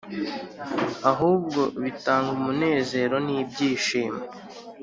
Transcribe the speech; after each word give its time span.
ahubwo 1.11 1.61
bitanga 1.81 2.29
umunezero 2.37 3.15
n’ibyishimo. 3.25 4.21